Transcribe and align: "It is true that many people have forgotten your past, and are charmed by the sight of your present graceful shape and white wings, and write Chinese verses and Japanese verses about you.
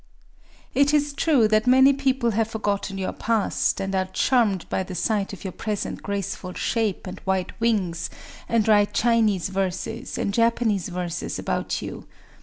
"It 0.73 0.95
is 0.95 1.13
true 1.13 1.47
that 1.49 1.67
many 1.67 1.93
people 1.93 2.31
have 2.31 2.47
forgotten 2.47 2.97
your 2.97 3.11
past, 3.13 3.79
and 3.79 3.93
are 3.93 4.05
charmed 4.07 4.67
by 4.67 4.81
the 4.81 4.95
sight 4.95 5.31
of 5.31 5.43
your 5.43 5.51
present 5.53 6.01
graceful 6.01 6.53
shape 6.53 7.05
and 7.05 7.19
white 7.19 7.51
wings, 7.61 8.09
and 8.49 8.67
write 8.67 8.93
Chinese 8.95 9.49
verses 9.49 10.17
and 10.17 10.33
Japanese 10.33 10.89
verses 10.89 11.37
about 11.37 11.83
you. 11.83 12.07